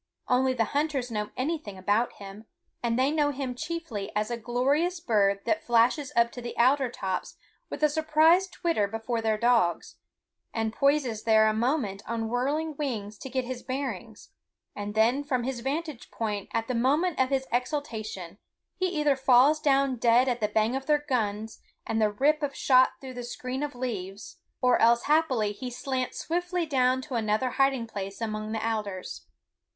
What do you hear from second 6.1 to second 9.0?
up to the alder tops with a surprised twitter